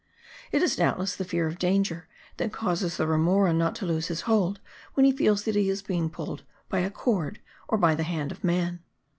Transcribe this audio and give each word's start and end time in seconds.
It 0.51 0.63
is 0.63 0.77
doubtless 0.77 1.15
the 1.15 1.23
fear 1.23 1.45
of 1.45 1.59
danger 1.59 2.07
that 2.37 2.51
causes 2.51 2.97
the 2.97 3.05
remora 3.05 3.53
not 3.53 3.75
to 3.75 3.85
loose 3.85 4.07
his 4.07 4.21
hold 4.21 4.59
when 4.95 5.05
he 5.05 5.11
feels 5.11 5.43
that 5.43 5.53
he 5.53 5.69
is 5.69 5.83
pulled 5.83 6.41
by 6.69 6.79
a 6.79 6.89
cord 6.89 7.39
or 7.67 7.77
by 7.77 7.93
the 7.93 8.01
hand 8.01 8.31
of 8.31 8.43
man. 8.43 8.79